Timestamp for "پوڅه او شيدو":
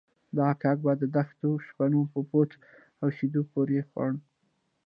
2.29-3.41